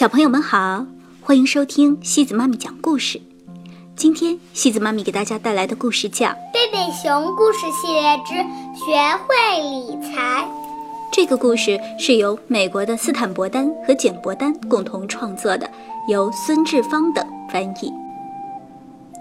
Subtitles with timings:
[0.00, 0.86] 小朋友们好，
[1.20, 3.20] 欢迎收听西子妈咪讲故事。
[3.94, 8.32] 今天西子妈咪给大家带来的故事叫《贝贝熊故事系列之
[8.82, 10.42] 学会理财》。
[11.12, 15.70] 这个故事是由美国的斯坦伯丹和简伯丹共同创作的，
[16.08, 17.22] 由孙志芳等
[17.52, 17.92] 翻译。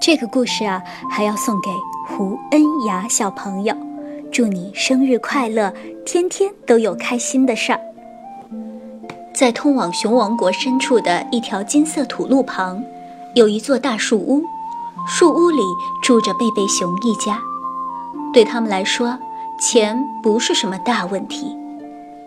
[0.00, 1.70] 这个故事啊，还要送给
[2.06, 3.74] 胡恩雅小朋友，
[4.30, 5.74] 祝你生日快乐，
[6.06, 7.80] 天天都有开心的事儿。
[9.38, 12.82] 在通往熊王国深处的一条金色土路旁，
[13.36, 14.42] 有一座大树屋。
[15.06, 15.62] 树屋里
[16.02, 17.38] 住着贝贝熊一家。
[18.32, 19.16] 对他们来说，
[19.60, 21.56] 钱不是什么大问题，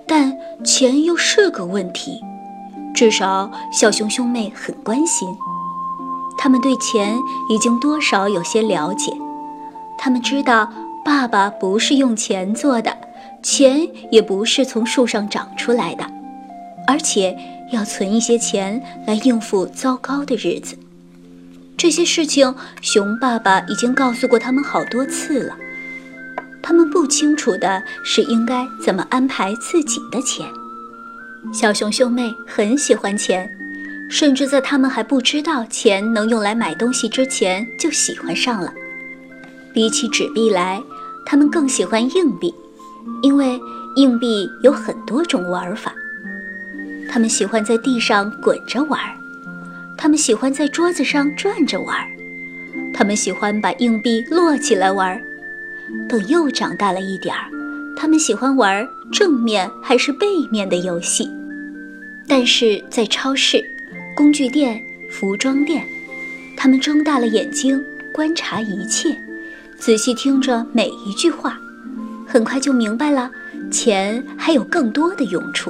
[0.07, 2.21] 但钱又是个问题。
[2.95, 5.27] 至少小熊兄妹很关心。
[6.37, 9.11] 他们对钱已经多少有些了解。
[9.97, 10.71] 他们知道，
[11.03, 12.97] 爸爸不是用钱做的，
[13.43, 16.05] 钱也不是从树上长出来的。
[16.87, 17.37] 而且
[17.71, 20.77] 要存一些钱来应付糟糕的日子。
[21.77, 25.57] 这些事情，熊爸爸已经告诉过他们好多次了。
[26.61, 30.47] 他们不清楚的是应该怎么安排自己的钱。
[31.51, 33.49] 小熊兄妹很喜欢钱，
[34.11, 38.71] 甚至在他们还不知道钱能用来买东西之前就喜欢上了。
[39.73, 40.79] 比起纸币来，
[41.25, 42.53] 他们更喜欢硬币，
[43.23, 43.59] 因为
[43.95, 45.91] 硬币有很多种玩法。
[47.13, 49.11] 他们喜欢在地上滚着玩儿，
[49.97, 52.07] 他们喜欢在桌子上转着玩儿，
[52.93, 55.21] 他们喜欢把硬币摞起来玩儿。
[56.07, 57.49] 等又长大了一点儿，
[57.97, 61.29] 他们喜欢玩正面还是背面的游戏。
[62.29, 63.61] 但是在超市、
[64.15, 65.85] 工具店、服装店，
[66.55, 69.13] 他们睁大了眼睛观察一切，
[69.77, 71.59] 仔细听着每一句话，
[72.25, 73.29] 很快就明白了，
[73.69, 75.69] 钱还有更多的用处。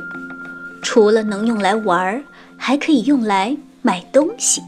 [0.82, 2.24] 除了能用来玩儿，
[2.58, 4.62] 还可以用来买东西。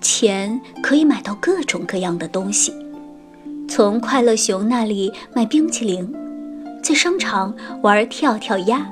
[0.00, 2.72] 钱可以买到各种各样的东西，
[3.68, 6.12] 从快乐熊那里买冰淇淋，
[6.82, 8.84] 在商场玩跳跳鸭，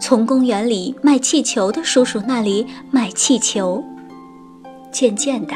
[0.00, 3.82] 从公园里卖气球的叔叔那里买气球。
[4.90, 5.54] 渐渐的，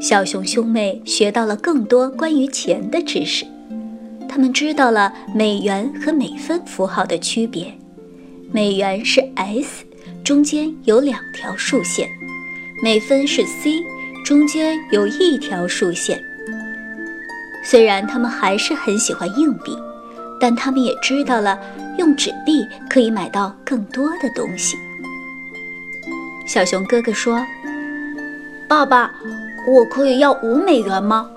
[0.00, 3.44] 小熊兄妹学到了更多关于钱的知识，
[4.26, 7.72] 他们知道了美元和美分符号的区别。
[8.56, 9.84] 美元是 S，
[10.24, 12.08] 中间有两条竖线；
[12.82, 13.84] 美分是 C，
[14.24, 16.18] 中间有一条竖线。
[17.62, 19.76] 虽然他们还是很喜欢硬币，
[20.40, 21.60] 但他们也知道了
[21.98, 24.74] 用纸币可以买到更多的东西。
[26.46, 27.44] 小熊哥哥说
[28.66, 29.12] ：“爸爸，
[29.68, 31.28] 我可以要五美元吗？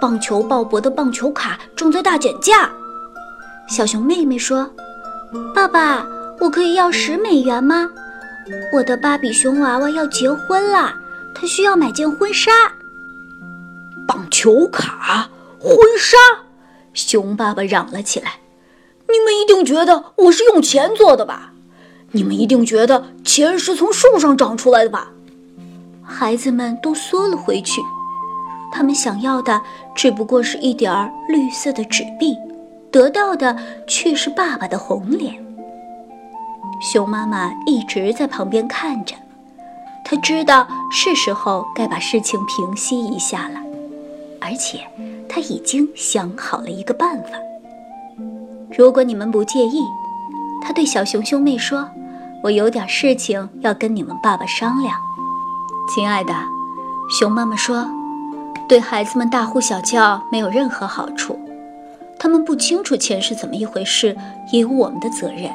[0.00, 2.70] 棒球鲍勃的棒球卡正在大减价。”
[3.68, 4.70] 小熊妹妹说
[5.52, 6.06] ：“爸爸。”
[6.40, 7.90] 我可以要十美元吗？
[8.72, 10.92] 我的芭比熊娃娃要结婚了，
[11.34, 12.50] 他需要买件婚纱。
[14.06, 16.16] 棒球卡、婚纱，
[16.92, 18.32] 熊爸爸嚷了起来
[19.08, 21.52] ：“你们一定觉得我是用钱做的吧？
[22.12, 25.12] 你们一定觉得钱是从树上长出来的吧？”
[26.04, 27.80] 孩子们都缩了回去，
[28.70, 29.62] 他们想要的
[29.94, 32.36] 只不过是一点儿绿色的纸币，
[32.92, 33.56] 得到的
[33.86, 35.43] 却是爸爸的红脸。
[36.80, 39.14] 熊妈妈一直在旁边看着，
[40.04, 43.60] 她知道是时候该把事情平息一下了，
[44.40, 44.80] 而且
[45.28, 47.30] 她已经想好了一个办法。
[48.76, 49.82] 如果你们不介意，
[50.60, 51.88] 她对小熊兄妹说
[52.42, 54.96] ：“我有点事情要跟你们爸爸商量。”
[55.94, 56.34] 亲爱的，
[57.18, 57.86] 熊妈妈说
[58.68, 61.38] ：“对孩子们大呼小叫没有任何好处，
[62.18, 64.16] 他们不清楚钱是怎么一回事，
[64.52, 65.50] 也有我们的责任。”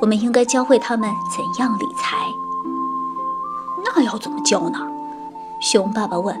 [0.00, 2.26] 我们应该教会他们怎样理财。
[3.84, 4.78] 那要怎么教呢？
[5.60, 6.34] 熊爸爸问。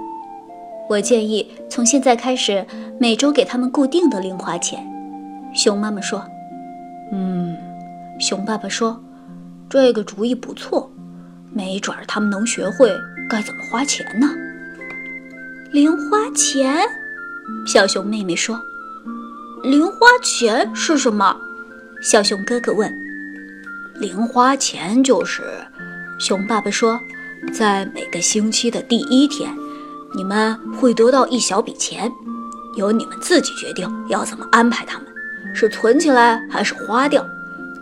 [0.88, 2.66] 我建议从现在开始，
[2.98, 4.84] 每周给他们固定的零花钱。
[5.54, 6.24] 熊妈妈说。
[7.12, 7.56] 嗯，
[8.18, 8.98] 熊爸爸说，
[9.68, 10.90] 这个主意不错，
[11.52, 12.90] 没准儿他们能学会
[13.28, 14.28] 该怎么花钱呢。
[15.72, 16.80] 零花钱？
[17.66, 18.58] 小熊妹妹说。
[19.62, 21.36] 零花钱是什么？
[22.02, 23.09] 小熊哥哥问。
[24.00, 25.42] 零花钱就是，
[26.18, 26.98] 熊爸爸说，
[27.52, 29.54] 在每个星期的第一天，
[30.16, 32.10] 你们会得到一小笔钱，
[32.76, 35.06] 由你们自己决定要怎么安排它们，
[35.54, 37.22] 是存起来还是花掉，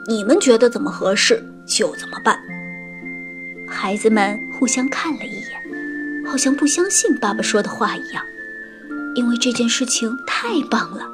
[0.09, 2.37] 你们觉得怎么合适就怎么办。
[3.69, 8.25] 孩子们互相看了一眼，好像不相信爸爸说的话一样，
[9.15, 11.09] 因为这件事情太棒了，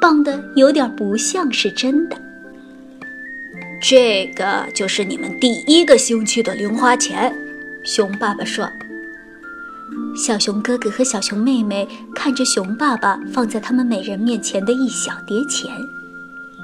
[0.00, 2.16] 棒的有点不像是真的。
[3.82, 7.34] 这个就是你们第一个星期的零花钱。”
[7.84, 8.70] 熊爸爸说。
[10.16, 15.70] 小熊哥哥和小熊妹妹看着熊爸爸放在他们每人面前的一小叠钱，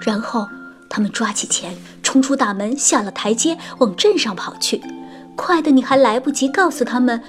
[0.01, 0.47] 然后
[0.89, 4.81] 他们抓起钱，冲出大门，下了台阶，往镇上跑去。
[5.35, 7.21] 快的，你还来不及告诉他们，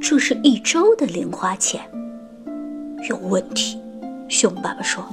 [0.00, 1.80] 这是一周的零花钱。
[3.08, 3.78] 有问题，
[4.28, 5.04] 熊爸爸说。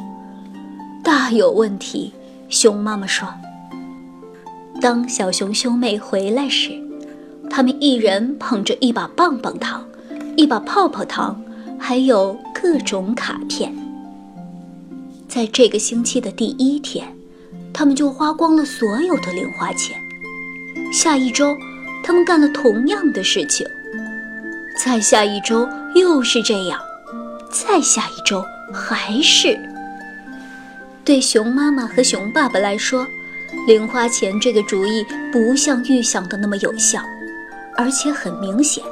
[1.04, 2.13] 大有问题，
[2.50, 3.27] 熊妈妈说。
[4.81, 6.72] 当小熊兄妹回来时，
[7.51, 9.86] 他们一人捧着一把棒棒糖。
[10.38, 11.39] 一把泡泡糖，
[11.78, 13.72] 还有各种卡片。
[15.28, 17.06] 在这个星期的第一天，
[17.72, 19.95] 他们就花光了所有的零花钱。
[20.92, 21.56] 下一周，
[22.04, 23.68] 他们干了同样的事情。
[24.84, 26.80] 再下一周又是这样，
[27.51, 28.44] 再下一周
[28.74, 29.60] 还是。
[31.04, 33.06] 对熊妈妈和熊爸爸来说，
[33.68, 37.01] 零花钱这个主意不像预想的那么有效，
[37.77, 38.83] 而且很明显。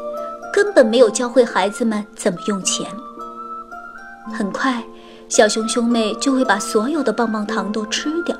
[0.52, 2.86] 根本没有教会孩子们怎么用钱。
[4.34, 4.84] 很快，
[5.28, 8.36] 小熊兄妹就会把所有的棒棒糖都吃掉，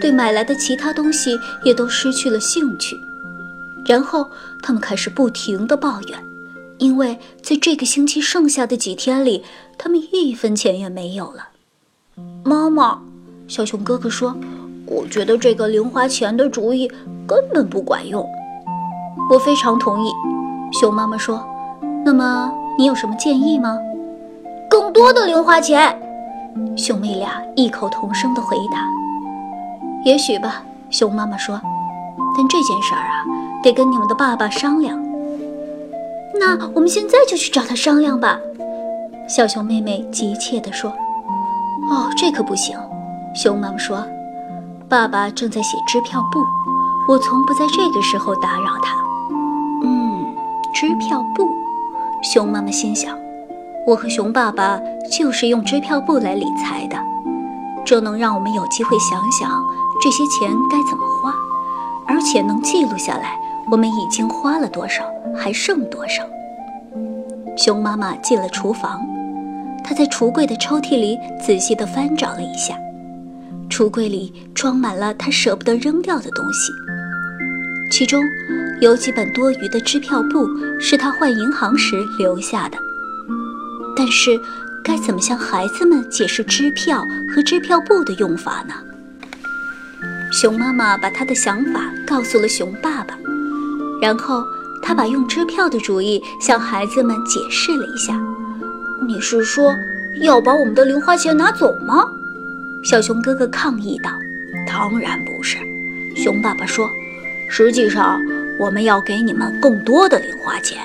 [0.00, 2.96] 对买来的其他东西也都失去了兴趣。
[3.84, 4.30] 然后，
[4.62, 6.24] 他们开始不停地抱怨，
[6.78, 9.44] 因为在这个星期剩下的几天里，
[9.76, 11.48] 他们一分钱也没有了。
[12.44, 13.02] 妈妈，
[13.48, 14.36] 小熊哥哥说
[14.92, 16.90] ：“我觉得这个零花钱的主意
[17.26, 18.24] 根本不管用。”
[19.30, 20.10] 我非常同意。
[20.72, 21.42] 熊妈妈说
[22.04, 23.78] ：“那么你有什么建议吗？”
[24.68, 25.98] 更多的零花钱。
[26.76, 28.84] 兄妹俩异口同声地回答
[30.04, 31.58] ：“也许吧。”熊妈妈说
[32.36, 33.24] ：“但这件事儿啊，
[33.62, 35.02] 得跟你们的爸爸商量。”
[36.38, 38.38] 那我们现在就去找他商量吧。”
[39.28, 40.90] 小熊妹妹急切地说。
[41.90, 42.76] “哦，这可不行。”
[43.34, 44.04] 熊妈妈说
[44.92, 46.44] ：“爸爸正在写支票簿，
[47.08, 48.94] 我从不在这个时候打扰他。”
[49.82, 50.36] 嗯
[50.74, 51.48] 支票簿，
[52.22, 53.16] 熊妈妈心想
[53.88, 54.78] ：“我和熊爸爸
[55.10, 56.98] 就是用支票簿来理财的，
[57.86, 59.64] 这能让我们有机会想想
[60.02, 61.32] 这些钱该怎么花，
[62.06, 63.40] 而且能记录下来
[63.70, 65.02] 我们已经花了多少，
[65.34, 66.22] 还剩多少。”
[67.56, 69.00] 熊妈妈进了厨房，
[69.82, 72.74] 她在橱柜的抽屉里仔细地翻找了一下，
[73.72, 76.70] 橱柜里装满了他舍不得扔掉的东西，
[77.90, 78.22] 其中。
[78.80, 80.44] 有几本多余的支票簿
[80.80, 82.76] 是他换银行时留下的，
[83.96, 84.36] 但是
[84.82, 88.74] 该怎么向孩子们解释支票和支票簿的用法呢？
[90.32, 93.16] 熊妈妈把她的想法告诉了熊爸爸，
[94.02, 94.42] 然后
[94.82, 98.20] 他把用支票的主意向孩子们解释了一下。
[99.06, 99.72] 你是说
[100.22, 102.04] 要把我们的零花钱拿走吗？
[102.82, 104.10] 小熊哥哥抗议道。
[104.66, 105.58] 当然不是，
[106.16, 106.90] 熊爸爸说，
[107.48, 108.20] 实际上。
[108.58, 110.78] 我们要给你们更多的零花钱，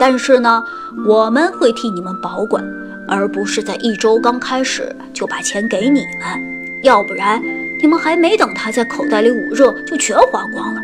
[0.00, 0.64] 但是呢，
[1.06, 2.64] 我们会替你们保管，
[3.06, 7.40] 而不是在一周刚开始就把钱给你们，要不然
[7.80, 10.80] 你们还没等他在口袋里捂热就全花光了。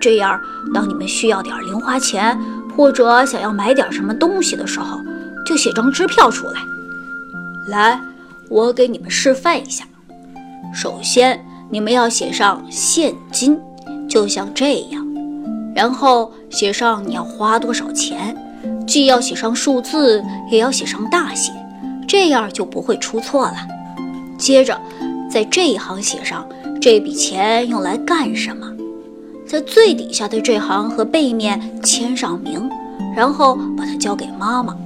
[0.00, 0.38] 这样，
[0.74, 2.36] 当你们需要点零花钱
[2.76, 5.00] 或者想要买点什么东西的时候，
[5.46, 6.60] 就写张支票出来。
[7.68, 8.00] 来，
[8.48, 9.84] 我给你们示范一下。
[10.72, 13.58] 首先，你们要写上现金，
[14.08, 15.06] 就像这样。
[15.74, 18.36] 然后写上你要花多少钱，
[18.86, 21.52] 既要写上数字，也要写上大写，
[22.08, 23.56] 这样就不会出错了。
[24.38, 24.78] 接着，
[25.30, 26.46] 在这一行写上
[26.80, 28.66] 这笔钱用来干什么，
[29.46, 32.70] 在最底下的这行和背面签上名，
[33.14, 34.76] 然后把它交给妈妈，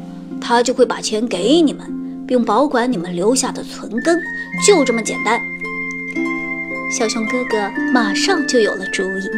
[0.41, 1.87] 她就会把钱给你们，
[2.31, 4.17] 并保管你们留下的存根。
[4.65, 5.41] 就这么简单。
[6.97, 9.29] 小熊哥哥马上就有了主意。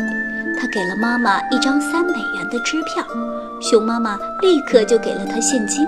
[0.61, 3.03] 他给了妈妈一张三美元的支票，
[3.63, 5.87] 熊妈妈立刻就给了他现金。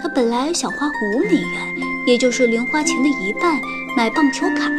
[0.00, 1.74] 他本来想花五美元，
[2.06, 3.60] 也就是零花钱的一半，
[3.96, 4.70] 买棒球卡，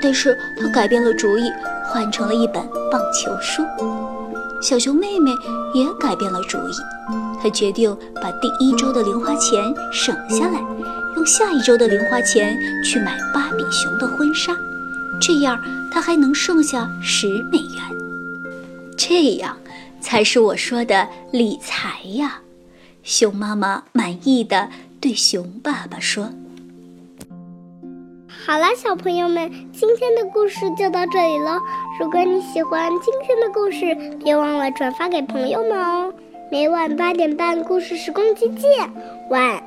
[0.00, 1.52] 但是他改变了主意，
[1.92, 2.54] 换成了一本
[2.90, 3.62] 棒球书。
[4.60, 5.32] 小熊妹妹
[5.74, 6.72] 也改变了主意，
[7.42, 10.60] 她决定把第一周的零花钱省下来，
[11.16, 14.54] 用下一周的零花钱去买芭比熊的婚纱，
[15.20, 15.58] 这样
[15.90, 17.82] 她还能剩下十美元。
[18.98, 19.56] 这样
[20.00, 22.40] 才是我说的理财呀！
[23.02, 24.68] 熊妈妈满意的
[25.00, 26.28] 对熊爸爸说
[28.28, 31.58] ：“好了，小朋友们，今天的故事就到这里了。
[32.00, 36.10] 如果你喜欢今天的故事，别忘了转发给朋友们哦。
[36.50, 38.70] 每晚八点半，故事时光机见，
[39.28, 39.60] 晚安。”